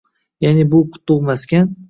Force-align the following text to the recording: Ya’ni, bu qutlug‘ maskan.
Ya’ni, 0.45 0.63
bu 0.71 0.81
qutlug‘ 0.97 1.23
maskan. 1.31 1.73